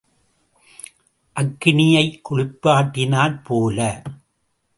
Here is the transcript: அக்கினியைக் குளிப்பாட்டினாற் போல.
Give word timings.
அக்கினியைக் 1.35 2.19
குளிப்பாட்டினாற் 2.29 3.43
போல. 3.43 4.01